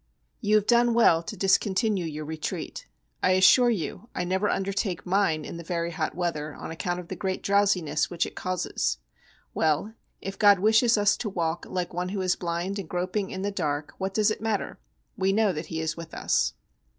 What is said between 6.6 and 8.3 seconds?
account of the great drowsiness which